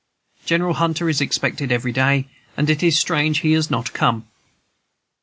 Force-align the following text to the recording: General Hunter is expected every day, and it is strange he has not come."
General 0.45 0.73
Hunter 0.73 1.09
is 1.09 1.21
expected 1.21 1.71
every 1.71 1.91
day, 1.91 2.27
and 2.57 2.71
it 2.71 2.81
is 2.81 2.97
strange 2.97 3.41
he 3.41 3.51
has 3.51 3.69
not 3.69 3.93
come." 3.93 4.27